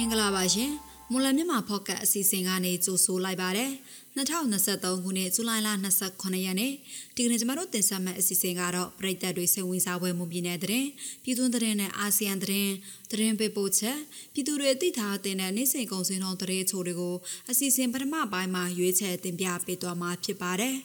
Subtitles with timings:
[0.00, 0.72] မင်္ဂလာပါရှင်
[1.10, 3.70] မွန်လမြန်မာဖော့ကတ်အစီအစဉ်ကနေကြိုဆိုလိုက်ပါတယ်
[4.16, 5.68] 2023ခုနှစ်ဇူလိုင်လ
[6.06, 6.72] 29ရက်နေ့
[7.16, 10.88] ဒီကနေ့ကျမတို့တင်ဆက်မယ့်အစီအစဉ်ကတော့ပြည်သက်တွေစိတ်ဝင်စားပွဲမွန်ပြည်နယ်သတင်း
[11.24, 12.72] ပြည်သူသတင်းနဲ့အာဆီယံသတင်း
[13.10, 13.98] သတင်းပေးပို့ချက်
[14.32, 17.14] ပြည်သူတွေသိထားတဲ့နေ့စဉ်ကုန်စည်နှုန်းသတင်းချို့တွေကို
[17.50, 20.76] အစီအစဉ်ပထမပိုင်းမှာရွေးချယ်တင်ပြပေးသွားမှာဖြစ်ပါတယ်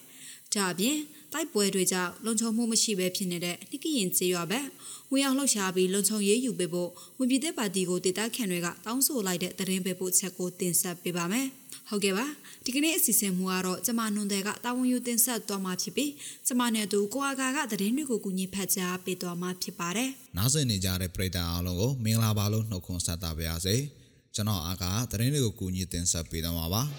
[0.54, 0.98] ဒါအပြင်
[1.34, 4.66] တိုက်ပွဲတွေကြောင့်လုံခြုံမှုမရှိဘဲဖြစ်နေတဲ့နှိကရင်ကျေးရွာဘက်
[5.12, 11.48] ဝင်ရောက်လှုပ်ရှားပြီးလုံခြုံရေးယူပေးဖို့ဝန်ပြည်သက်ပါတီကိုဒေသခံတွေကတောင်းဆိုလိုက်တဲ့သတင်းပေးပို့ချက်ကိုတင်ဆက်ပေးပါမယ်။
[11.90, 12.26] ဟုတ်ကဲ့ပါ
[12.66, 16.12] ဒီကနေ့အစီအစဉ်မူကတော့ကျမနွန်တဲ့ကတာဝန်ယူတင်ဆက်သွားမှာဖြစ်ပြီး
[16.48, 23.76] ကျမနဲ့အတူကိုအာကာကသတင်းတွေကိုကူညီဖတ်ကြားပေးသွားမှာဖြစ်ပါတယ်။နားဆင်နေကြတဲ့ပရိသတ်အားလုံးကိုမင်္ဂလာပါလို့နှုတ်ခွန်းဆက်တာပါရစေ။
[24.36, 26.82] ကျွန်တော်အာကာသတင်းတွေကိုကူညီတင်ဆက်ပေးသွားမှာပါ။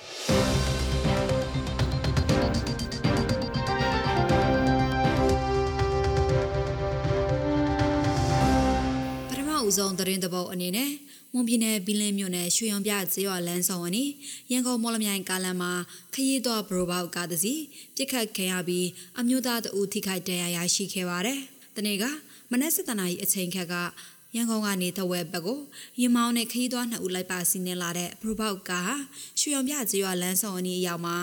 [9.77, 10.91] ဆုံးသတင်းတပုတ်အနေနဲ့
[11.33, 14.11] မွန်ပြည်နယ်ဘီလင်းမြို့နယ်ရွှေရောင်ပြကျေးရွာလမ်းဆောင်အနီး
[14.51, 15.73] ရန်ကုန်မော်လမြိုင်ကားလမ်းမှာ
[16.15, 17.63] ခရီးသွားဘရိုဘောက်ကားတစ်စီး
[17.97, 18.87] ပြစ်ခတ်ခံရပြီး
[19.21, 21.41] အမျိုးသားတဦးထိခိုက်ဒဏ်ရာရရှိခဲ့ပါတယ်။
[21.77, 22.05] တနေ့က
[22.51, 23.75] မနက်7:00နာရီအချိန်ခက်က
[24.37, 25.61] ရန်ကုန်ကနေတဝဲဘက်ကို
[26.01, 28.97] ရင်မောင်းနဲ့ခရီးသွားနှစ်ဦးလိုက်ပါစီးနေလာတဲ့ဘရိုဘောက်ကားဟာ
[29.41, 31.17] ရွှေရောင်ပြကျေးရွာလမ်းဆောင်အနီးအရောက်မှာ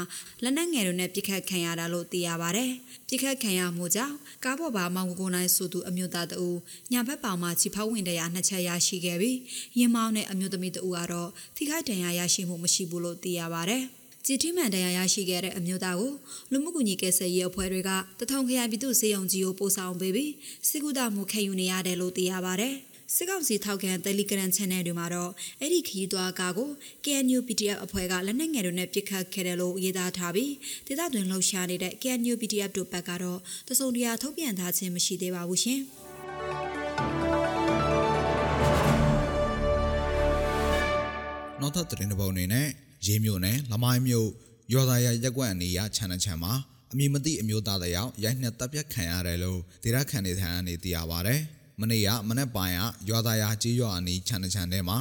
[0.43, 2.71] လက်နက်ငယ်တွေနဲ့ပြစ်ခတ်ခံရတာလို့သိရပါတယ်။
[3.07, 6.57] ပြစ်ခတ်ခံရမှုကြောင့်ကားပေါ်ပါမောင်ကိုကိုနိုင်ဆိုသူအမျိုးသားတဦး
[6.91, 9.37] ညာဘက်ပေါင်မှာခြေဖောက်ဝင်တရားနှစ်ချက်ရရှိခဲ့ပြီး
[9.79, 13.83] ရင်မောင်းနဲ့အမျိုးသမီးတဦးကတော့ထိခိုက်ဒဏ်ရာရရှိမှုမရှိဘူးလို့သိရပါတယ်။
[14.25, 16.13] ကြည်ထီးမှန်တရားရရှိခဲ့တဲ့အမျိုးသားကို
[16.51, 20.31] လူမှုကူညီကယ်ဆယ်ရေးအဖွဲ့တွေကတထုံခရိုင်ပြည်သူ့စေယုံကြီးကိုပို့ဆောင်ပေးပြီး
[20.69, 22.75] စစ်ကူတာမှုခံယူနေရတယ်လို့သိရပါတယ်။
[23.15, 26.69] စစ်ကောင်စီထောက်ခံ Telegram Channel တွေမှာတော့အဲ့ဒီခရီးသွားကားကို
[27.05, 30.51] KNU PDF အဖွဲ့ကလက်နက်ငယ်တွေနဲ့ပစ်ခတ်ခဲ့တယ်လို့ရေးသားထားပြီး
[30.87, 35.81] ဒေသတွင်လှုပ်ရှားနေတဲ့ KNU PDF တို့ဘက်ကတော့တစုံတရာထုတ်ပြန်ထားခြင်းမရှိသေးပါဘူးရှင်။
[41.61, 42.67] နောက်ထပ်သတင်းတစ်ပုဒ်အနေနဲ့
[43.05, 44.29] ရေးမြို့နယ်လမိုင်းမြို့
[44.73, 46.53] ရော်သားရရက်ကွက်အနေရခြံနှချံမှာ
[46.93, 51.37] အမည်မသိအမျိုးသားတယောက်ရိုက်နှက်တပ်ပြတ်ခံရတယ်လို့ဒေသခံတွေထံကနေသိရပါဗျ။
[51.83, 54.97] မနေ့ကမနက်ပိုင်းကရွာသားရကြီးရွာအနီးခြံတခြံထဲမှာ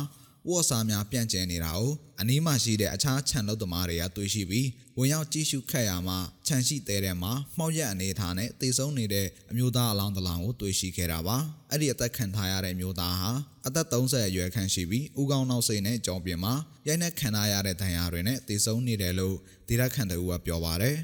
[0.48, 11.36] ဝတ်စားများပြန့်ကျဲနေတာကိုအနီးမှာရှိတဲ့အခြားခြံလုပ်သမားတွေကတွေ့ရှိပြီးဝင်ရောက်ကြည့်ရှုခတ်ရမှာခြံရှိတဲထဲမှာမှောက်ရက်အနေထားနဲ့တေဆုံးနေတဲ့အမျိုးသားအလောင်းတလောင်းကိုတွေ့ရှိခဲ့တာပါ
[11.70, 13.32] အဲ့ဒီအသက်ခံထားရတဲ့မျိုးသားဟာ
[13.66, 16.54] အသက်30အရွယ်ခန့်ရှိပြီးဦးခေါင်းနောက်စိနဲ့ကြောင်ပြင်မှာ
[16.86, 19.36] ရိုက်နှက်ခံထားရတဲ့ဒဏ်ရာတွေနဲ့တေဆုံးနေတယ်လို့
[19.68, 20.96] ဒေသခံတို့ကပြောပါတယ်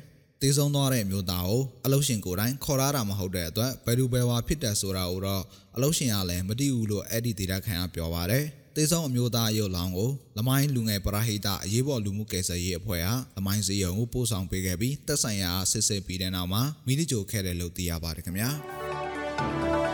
[0.43, 5.43] တေးဆုံးသွားတဲ့မျိုးသားကိုအလုရှင်ကိုယ်တိုင်ခေါ်ရတာမဟုတ်တဲ့အတွက်ဘယ်သူဘယ်ဝါဖြစ်တယ်ဆိုတာကိုတော့
[5.77, 8.45] အလုရှင်ကလည်းမသိဘူးလို့အဲ့ဒီဒေတာခန်ကပြောပါတယ်
[8.77, 19.88] တေးဆုံးအမျိုးသားရုပ်လောင်းကိုလမိုင်းလူငယ်ပရဟိတအရေးပေါ်လူမှုကယ်ဆယ်ရေးအဖွဲ့ကလမိုင်းစီယုံကိုပို့ဆောင်ပေးခဲ့ပြီးတက်ဆိုင်ရာစစ်စစ်ပြီးတဲ့နောက်မှာမိလိချိုခဲ့တယ်လို့သိရပါတယ်ခင်ဗျာ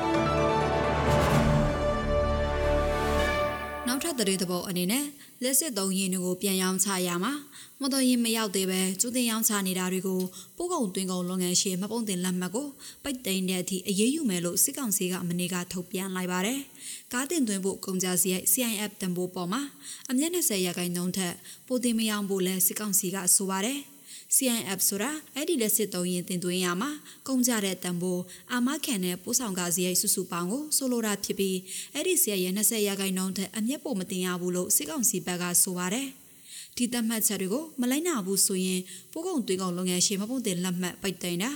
[4.19, 5.05] သတင်းသဘောအနေနဲ့
[5.43, 7.33] လက်စစ်သုံးရင်တွေကိုပြန်ရောင်းချရမှာ
[7.81, 10.21] မော်တော်ယာဉ်မရောက်သေးပဲကျူးတင်ရောင်းချနေတာတွေကို
[10.57, 12.69] ပို့ကုန်တွင်ကုန်လုပ်ငန်းရှင်မပုံတင်လက်မှတ်ကို
[13.03, 16.61] ပိတ်သိမ်းတဲ့အထိအရေးယူမယ်လို့စစ်ကောင်စီကမနေ့ကထုတ်ပြန်လိုက်ပါတယ်။
[17.13, 19.63] ကားတင်သွင်းဖို့ကုန်ကြစရိုက် CIF တံပိုးပေါ်မှာ
[20.11, 21.35] အမျက်20ရာခိုင်နှုန်းထက်
[21.67, 23.81] ပိုတင်မရောင်းဖို့လဲစစ်ကောင်စီကဆိုပါတယ်။
[24.35, 26.91] CIF ဆိုတာအဲ့ဒီလက်စစ်သုံးရင်တင်သွင်းရမှာ
[27.29, 28.23] ကုန်ကြတဲ့တံပိုး
[28.53, 31.59] အာမခံတဲ့ပို့ဆောင်ကားစရိုက်စုစုပေါင်းကိုဆိုလိုတာဖြစ်ပြီး
[31.95, 36.09] အဲ့ဒီစရိုက်ရဲ့20ရာခိုင်နှုန်းထက်အမျက်ပိုမတင်ရဘူးလို့စစ်ကောင်စီဘက်ကဆိုပါတယ်။
[36.77, 38.81] ဒီသတ်မှတ်ချက်တွေကိုမလိုက်နာဘူးဆိုရင်
[39.13, 41.51] ပိုးကုံသွေးကုံလုပ်ငန်းရှင်မပုံတင်လက်မှတ်ပိတ်သိမ်းတာ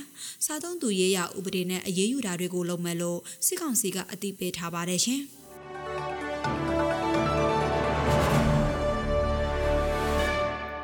[0.45, 5.23] စားသုံးသူရေးရဥပဒေနဲ့အရေးယူတာတွေကိုလုပ်မယ်လို့စစ်ကောင်စီကအတိပေးထားပါတယ်ရှင်။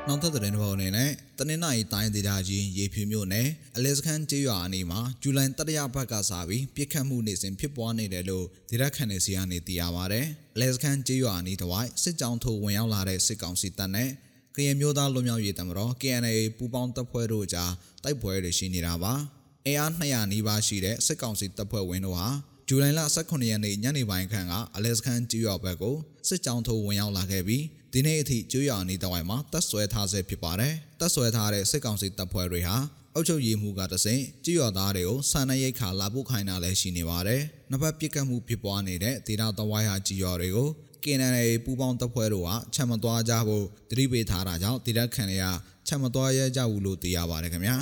[0.10, 10.22] နောက်ထပ်သတင်းတစ်ပုဒ်အနေနဲ့တနင်္လာရီတိုင်းဒေသကြီးရေဖြူမြို့နယ်အလဲစခန်းကျေးရွာအနီးမှာဇူလိုင်တတိယပတ်ကစားပြီးပြစ်ခတ်မှုနေစဉ်ဖြစ်ပွားနေတယ်လို့ဒေသခံတွေစီကနေသိရပါဗျ။
[10.56, 14.10] အလဲစခန်းကျေးရွာအနီးတစ်ဝိုက်စစ်ကြောင်းထိုးဝင်ရောက်လာတဲ့စစ်ကောင်စီတပ်နဲ့
[14.56, 17.72] ကရင်မျိုးသားလူမျိုးရေးတမတော် KNA ပူးပေါင်းတပ်ဖွဲ့တို့ကြား
[18.04, 19.14] တိုက်ပွဲတွေရှိနေတာပါ။
[19.66, 22.30] အင်အား200နီးပါးရှိတဲ့စစ်ကောင်စီတပ်ဖွဲ့ဝင်တို့ဟာ
[22.70, 25.96] ဇူလိုင်လ18ရက်နေ့ညနေပိုင်းခန့်ကအလဲစခန်းကျေးရွာဘက်ကို
[26.28, 27.64] စစ်ကြောင်းထိုးဝင်ရောက်လာခဲ့ပြီး
[27.94, 32.78] ဒီနေ့အထိကျေးရွာနေတဝိုင်မှာတပ်ဆွဲထားဆဲဖြစ်ပါတယ်။တပ်ဆွဲထားတဲ့စစ်ကောင်စီတပ်ဖွဲ့တွေဟာ
[33.14, 40.70] အုပ်ချုပ်ရေးမှူးကတဆင့်ကြေးရွာသားတွေကိုစာနယ်ရိတ်ခါလာဖို့ခိုင်းတာလည်းရှိနေပါတယ်။နှစ်ဖက်ပြစ်ကတ်မှုဖြစ်ပွားနေတဲ့ဒေတာတဝိုင်းဟာကြေးရွာတွေကို
[41.04, 45.46] KNL ပူပေါင်းတပ်ဖွဲ့တို့ကချက်မသွားကြဖို့တတိပေးထားတာကြောင့်ဒေတာခန်တွေက
[45.88, 47.78] ချက်မသွားရကြဘူးလို့သိရပါတယ်ခင်ဗျာ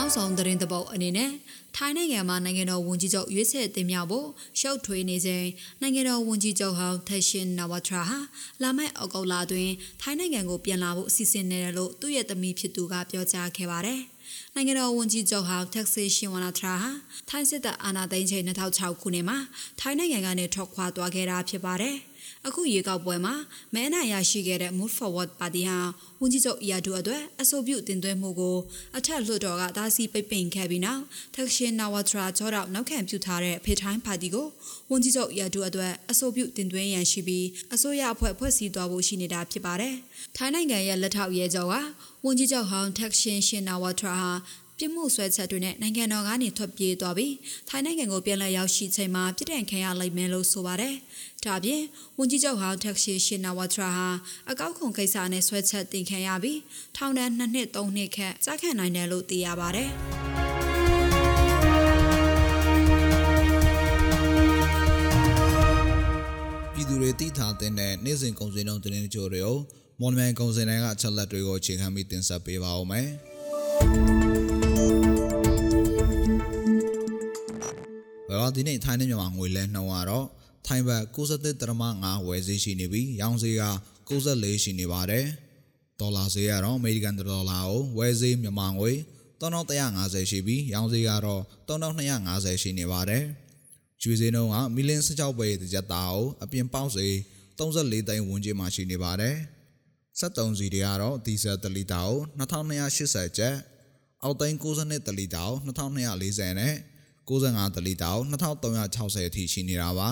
[0.00, 1.30] နောက်ဆုံးသတင်းသဘောက်အနေနဲ့
[1.76, 4.26] ထိုင်းနိုင်ငံမှာနိုင်ငံတော်ဝန်ကြီးချုပ်ရွေးချယ်တင်မြှောက်ဖို့
[4.60, 5.46] ရှုပ်ထွေးနေချိန်
[5.80, 8.18] နိုင်ငံတော်ဝန်ကြီးချုပ်ဟောင်းထက်ရှင်နဝထရာဟာ
[8.62, 14.00] လာမယ့်ဩဂုတ်လတွင်ထိုင်းနိုင်ငံကိုပြန်လာဖို့အစီအစဉ်နေတယ်လို့သူ့ရဲ့သမီးဖြစ်သူကပြောကြားခဲ့ပါတယ်။
[14.54, 16.90] နိုင်ငံတော်ဝန်ကြီးချုပ်ဟောင်းတက်ဆီရှင်ဝနာထရာဟာ
[17.28, 19.38] ထိုင်းစစ်တပ်အာဏာသိမ်းချိန်2006ခုနှစ်မှာ
[19.80, 21.96] ထိုင်းနိုင်ငံကနေထွက်ခွာသွားခဲ့တာဖြစ်ပါတယ်။
[22.48, 23.34] အခုရေကောက်ပွဲမှာ
[23.74, 25.78] မဲအနိုင်ရရှိခဲ့တဲ့ Move Forward ပါတီဟာ
[26.20, 28.56] ဝန်ကြီးချုပ်အီယာဒူအတွက်အဆိုပြုတင်သွင်းမှုကို
[28.96, 31.02] အထက်လွှတ်တော်ကဒါစီပိတ်ပင်ခဲ့ပြီးနောက်
[31.34, 34.46] တက်ရှင်နာဝထရာကျောတော့နောက်ခံပြုထားတဲ့ဖေထိုင်းပါတီကို
[34.90, 39.94] ဝန်ကြီးချုပ်အီယာဒူအတွက်အဆိုပြုတင်သွင်းရန်ရှိပြီးအစိုးရအဖွဲ့ဖွဲ့စည်းသွားဖို့ရှိနေတာဖြစ်ပါတယ်။
[40.36, 41.74] ထိုင်းနိုင်ငံရဲ့လက်ထောက်ရဲချုပ်က
[42.24, 44.32] ဝန်ကြီးချုပ်ဟောင်းတက်ရှင်ရှင်နာဝထရာဟာ
[44.78, 47.34] ပြစ်မှုဆွဲချက်တွေနဲ့နိုင်ငံတော်ကနေထွက်ပြေးသွားပြီး
[47.68, 50.94] ထိုင်းနိုင်ငံကိုပြန်လည်ရောက်ရှိချိန်မှာပြစ်ဒဏ်ခံရလိမ့်မယ်လို့ဆိုပါတယ်။
[51.44, 51.82] ဒါပြင်
[52.18, 54.08] ဝန်ကြီးချုပ်ဟောင်းတက်ရှိရှင်နာဝထရာဟာ
[54.50, 56.58] အကောက်ခွန်ကိစ္စနဲ့ဆွဲချက်တင်ခံရပြီး
[56.96, 59.90] ထောင်ဒဏ်2နှစ်3နှစ်ခန့်ကြားခံနိုင်တယ်လို့သိရပါတယ်။
[66.74, 67.72] ပြည်သူတွေသိထားတဲ့
[68.04, 69.58] နေ့စဉ်ကုန်စည်နှုန်းတင်ကြိုတွေကို
[70.00, 73.08] မော်လမြိုင်ကုန်စည်တိုင်းကအချက်လက်တွေကိုအခြေခံပြီးတင်ဆက်ပေးပါဦးမယ်။
[78.48, 80.26] တော့ဒီနေ့ထိုင်းနဲ့မြန်မာငွေလဲနှုန်းကတော့
[80.66, 83.64] ထိုင်းဘတ်63.5ဝယ်ဈေးရှိနေပြီးရောင်းဈေးက
[84.08, 85.24] 94ရှိနေပါတယ်။
[86.00, 88.92] ဒေါ်လာဈေးကတော့အမေရိကန်ဒေါ်လာကိုဝယ်ဈေးမြန်မာငွေ
[89.40, 93.24] 3150ရှိပြီးရောင်းဈေးကတော့3250ရှိနေပါတယ်။
[94.02, 97.14] ကျွေးဈေးနှုန်းကမီလင်း16ပဲတစ်ကြက်သားကိုအပြင်ပေါက်ဈေး
[97.58, 99.36] 34သိန်းဝန်းကျင်မှာရှိနေပါတယ်။
[100.20, 103.56] 73စီတွေကတော့ဒီဇယ်1လီတာကို2280ကျပ်
[104.22, 106.74] အောက်သိန်း62တလီတာကို2240နဲ့
[107.28, 110.10] 95တလီတာကို2360အထိရှိနေတာပါ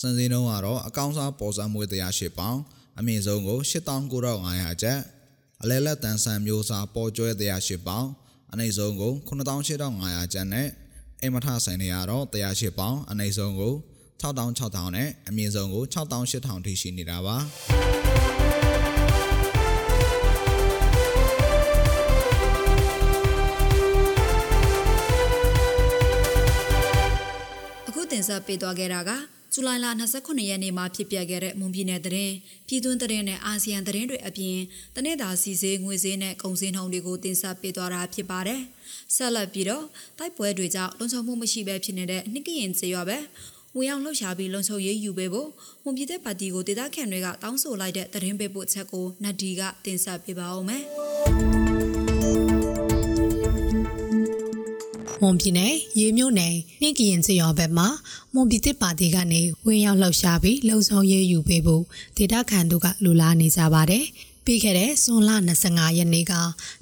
[0.00, 2.58] စံစင်းနှုန်းကတော့အကောင်စားပေါ်စံမွေး108ပေါင်
[2.98, 5.00] အမြင့်ဆုံးကို8500ကျပ်
[5.62, 8.06] အလဲလက်တန်ဆန်မျိုးစားပေါ်ကျွဲ108ပေါင်
[8.52, 10.68] အနိမ့်ဆုံးကို9800ကျပ်နဲ့
[11.22, 13.74] အိမ်မထဆိုင်တွေကတော့108ပေါင်အနိမ့်ဆုံးကို
[14.22, 17.95] 6600နဲ့အမြင့်ဆုံးကို6800ထိရှိနေတာပါ
[28.36, 29.10] တင်ဆက်ပေးသွားခဲ့တာက
[29.52, 29.86] ဇူလိုင်လ
[30.16, 32.34] 29ရက်နေ့မှာဖြစ်ပျက်ခဲ့တဲ့မွန်ပြည်နယ်သတင်း
[32.68, 34.58] ပြည်တွင်းသတင်းနဲ့အာဆီယံသတင်းတွေအပြင်
[34.96, 38.60] တနေ့တာစီစေးငွေစေးနဲ့ကုန်စည်နှုန်းတွေကိုတင်ဆက်ပေးသွားတာဖြစ်ပါတယ်။
[39.16, 39.84] ဆက်လက်ပြီးတော့
[40.18, 43.18] တိုက်ပွဲတွေကြောင့်လုံခြုံမှုမရှိဘဲဖြစ်နေတဲ့နှစ်ကရင်စေရွာပဲ
[43.76, 45.50] ဝင်ရောက်လှုပ်ရှားပြီးလုံခြုံရေးယူပေးဖို့
[45.84, 50.84] မွန်ပြည်သက်ပါတီကိုဒေသခံတွေကတောင်းဆိုလိုက်တဲ့သတင်းပေးပို့ချက်ကိုနတ်ဒီကတင်ဆက်ပေးပါဦးမယ်။
[55.22, 57.88] မွန်ပြည်နယ်ရေမြို့နယ်နှင်းကရင်စရောဘက်မှာ
[58.34, 61.84] မွန်ပြည်သစ်ပါတီကနေဝင်ရောက်လှုပ်ရှားပြီးလုံဆောင်ရေးယူပေးဖို့
[62.16, 64.04] ဒေတာခန်တို့ကလူလာနေကြပါတယ်
[64.48, 65.30] ပြီးခဲ့တဲ့ဇွန်လ
[65.64, 66.32] 25ရက်နေ့က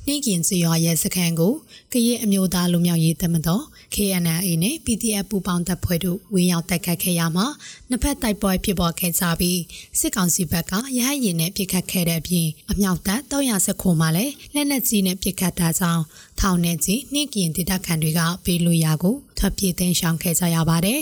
[0.07, 1.53] နှင်းကင်စရွာရဲစခန်းကို
[1.93, 3.65] ကရင်အမျိုးသားလူမျိုးရေးတမတော်
[3.95, 7.47] KNA နဲ့ PDF ပူးပေါင်းတပ်ဖွဲ့တို့ဝင်ရောက်တိုက်ခတ်ခဲ့ရမှာ
[7.89, 9.61] နှစ်ဖက်တိုက်ပွဲဖြစ်ပေါ်ခဲ့ကြပြီး
[9.99, 16.03] စစ်ကောင်စီဘက်ကရဟတ်ရင်နဲ့ပစ်ခတ်ခဲ့တဲ့အပြင်အမြောက်တပ်310ခုမှလည်းလက်နက်ကြီးနဲ့ပစ်ခတ်တာကြောင့်
[16.41, 21.01] ထောင်နဲ့ကြီးနှင်းကင်ဒေသခံတွေကပေးလို့ရကိုထွက်ပြေးသိမ်းရှောင်ခဲ့ကြရပါတယ်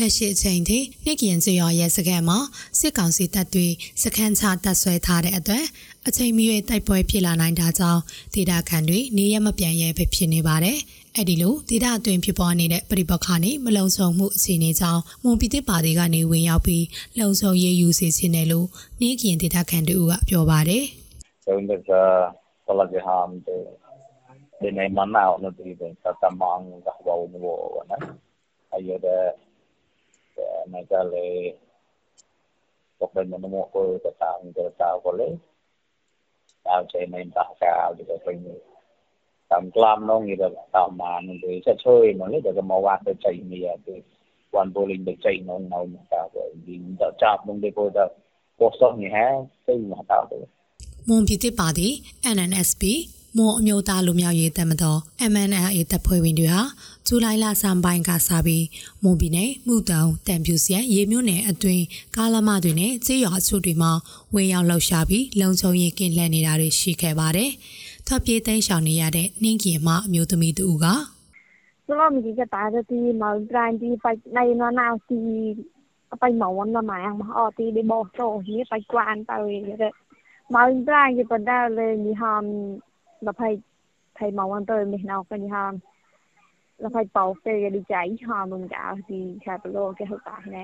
[0.00, 2.38] လက်ရှိအချိန်ထိနှိကရင်ကျော်ရဲ့စခန်းမှာ
[2.78, 3.66] စစ်ကောင်စီတပ်တွေ
[4.02, 5.64] စခန်းချတပ်ဆွဲထားတဲ့အတွက်
[6.08, 8.00] အချိန်မီ၍တိုက်ပွဲဖြစ်လာနိုင်တာကြောင့်
[8.34, 10.78] ဒေတာခန်တွေနေရမပြန်ရဲပဲဖြစ်နေပါတယ်။
[11.16, 16.84] အဲ့ဒီလိုဒေသအတွင်းဖြစ်ပေါ်နေတဲ့ပြည်ပခါနေမလုံခြုံမှုအခြေအနေကြောင့်မွန်ပြည်သက်ပါတီကနေဝင်ရောက်ပြီး
[17.18, 18.66] လုံခြုံရေးယူစီခြင်းတယ်လို့
[19.00, 20.84] နေကရင်ဒေသခံတို့ကပြောပါတယ်။
[21.44, 21.90] ကျွန်တော်က
[22.64, 23.62] ဆလာဂျဟမ်တဲ့
[24.60, 27.96] ဒီနေမနာအောင်လို့ဒီတဲ့သမန်ကဘာဝင်လို့ဝနာ
[28.72, 29.22] အဲ့ရတဲ့
[30.68, 31.56] Natale
[32.98, 35.38] Pokoknya nemu aku tetang kereta boleh.
[36.66, 38.58] Tahu saya main takal juga pengen.
[39.46, 41.48] Tam kelam nong gitu, tam mana tu.
[41.62, 43.94] Saya cuy mana tu mau wat tu cai ni ya tu.
[44.50, 46.42] Wan bowling tu cai nong nong tak apa.
[46.66, 48.10] Di tak cap nong dia kau tak
[48.58, 49.46] kosong ni ha.
[49.62, 50.42] Saya tak tahu.
[51.06, 52.82] Mumpiti padi NNSP
[53.38, 54.98] မွန်အမျိုးသားလူမျိုးရေးတပ်မတော်
[55.32, 56.62] MNLA တပ်ဖွဲ့ဝင်တွေဟာ
[57.06, 58.64] ဇူလိုင်လဆန်းပိုင်းကစပြီး
[59.02, 61.84] မွန်ပြည်နယ်မှုတောင်တံပြူစရရေမြို့နယ်အတွင်း
[62.16, 63.92] ကားလမတွေနဲ့ကြေးရွာစုတွေမှာ
[64.34, 67.50] ဝင်ရောက်လှောက်ရှားပြီးလုံခြုံရေးကင်းလှည့်နေတာတွေရှိခဲ့ပါတယ်။
[68.06, 70.86] ထွက်ပြေးတန်းရှောင်နေရတဲ့နှင်းကင်မအမျိုးသမီးတူက
[71.86, 75.18] ကျမမြင်ကြတာဒီမောင်တိုင်းဒီပိုက်နိုင်နော်နာစီ
[76.20, 79.92] ပိုက်မောင်းနော်မာအောင်အော်တီဒီဘောဆိုဒီပိုက်ကွမ်ပါဝေးတဲ့
[80.54, 82.44] မောင်တိုင်းဒီပဒါလေဒီဟမ်
[83.17, 85.73] ลยมาอินทราอยู่ปนได้เลยมีหอมเราไปไปมาวันเตอร์มีเราไปหอม
[86.79, 87.95] เราไปเป่าเฟยดีใจ
[88.29, 90.63] หอมมึงจ้าที่แค่ไปโลกแค่หุบตาแน่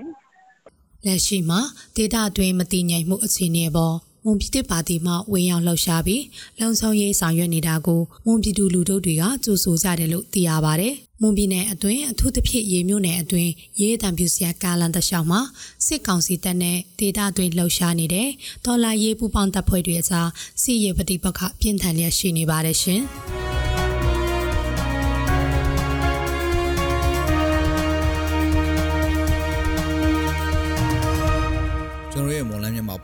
[1.06, 1.60] လက်ရှိမှာ
[1.96, 3.96] ဒေတာတွင်မတည်ငြိမ်မှုအခြေအနေပေါ်
[4.27, 6.23] မွန်ပြည်သစ်ပါတီမှဝင်ရောက်လှုပ်ရှားပြီး
[6.61, 13.51] လုံဆောင်ရေးဆောင်ရွက်နေတာကိုမွန်ပြည်သူလူထုတွေကကြိုဆိုကြတယ်လို့သိရပါတယ်။မွန်ပြည်နယ်အတွင်းအထူးသဖြင့်ရေမြို့နယ်အတွင်း
[13.81, 15.41] ရေးတံပြူစရာကာလန်တလျှောက်မှာ
[15.87, 18.29] စစ်ကောင်စီတပ်နဲ့ဒေသတွင်းလှုပ်ရှားနေတဲ့
[18.65, 20.29] ဒေါ်လာရေးပူပေါင်းတပ်ဖွဲ့တွေအကြား
[20.63, 23.03] စီရေပတိပခပြင်းထန်လျက်ရှိနေပါတယ်ရှင်။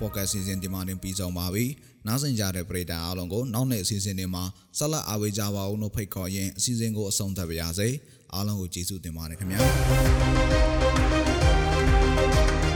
[0.01, 1.65] ပေါ့ကတ်စီစဉ်ဒီမှာတင်ပြီးဆုံးပါပြီ။
[2.07, 4.45] နားဆင်ကြတဲ့ပရိသတ်အားလုံးကိုနောက်နေ့အစီအစဉ်တွေမှာ
[4.79, 7.89] ဆက်လက်အားပေးကြပါဦးလို့ဖိတ်ခေါ်ရင်းအစီအစဉ်ကိုအဆုံးသတ်ပါရစေ။
[8.35, 9.59] အားလုံးကိုကျေးဇူးတင်ပါတယ်ခင်ဗျာ။